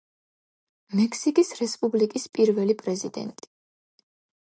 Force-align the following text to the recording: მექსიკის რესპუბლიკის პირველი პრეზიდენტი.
მექსიკის 0.99 1.51
რესპუბლიკის 1.59 2.25
პირველი 2.39 2.77
პრეზიდენტი. 2.81 3.49